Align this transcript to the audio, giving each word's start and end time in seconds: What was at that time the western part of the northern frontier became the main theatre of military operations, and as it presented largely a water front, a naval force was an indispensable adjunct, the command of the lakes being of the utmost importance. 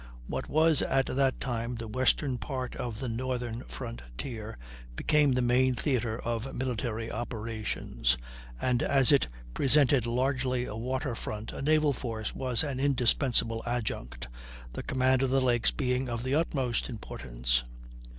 What 0.25 0.49
was 0.49 0.81
at 0.81 1.05
that 1.05 1.39
time 1.39 1.75
the 1.75 1.87
western 1.87 2.39
part 2.39 2.75
of 2.75 2.99
the 2.99 3.07
northern 3.07 3.61
frontier 3.65 4.57
became 4.95 5.33
the 5.33 5.43
main 5.43 5.75
theatre 5.75 6.17
of 6.19 6.55
military 6.55 7.11
operations, 7.11 8.17
and 8.59 8.81
as 8.81 9.11
it 9.11 9.27
presented 9.53 10.07
largely 10.07 10.65
a 10.65 10.75
water 10.75 11.13
front, 11.13 11.51
a 11.51 11.61
naval 11.61 11.93
force 11.93 12.33
was 12.33 12.63
an 12.63 12.79
indispensable 12.79 13.61
adjunct, 13.67 14.27
the 14.73 14.81
command 14.81 15.21
of 15.21 15.29
the 15.29 15.39
lakes 15.39 15.69
being 15.69 16.09
of 16.09 16.23
the 16.23 16.33
utmost 16.33 16.89
importance. 16.89 17.63